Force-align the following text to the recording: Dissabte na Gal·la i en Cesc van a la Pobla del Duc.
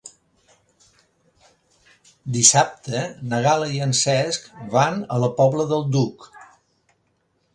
Dissabte 2.37 3.03
na 3.33 3.41
Gal·la 3.47 3.69
i 3.75 3.83
en 3.87 3.93
Cesc 4.01 4.49
van 4.73 4.99
a 5.17 5.21
la 5.25 5.31
Pobla 5.43 5.67
del 5.75 5.89
Duc. 5.97 6.29